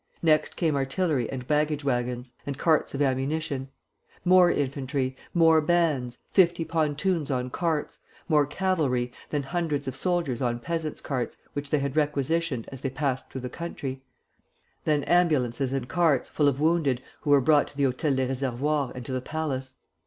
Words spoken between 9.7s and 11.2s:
of soldiers on peasants'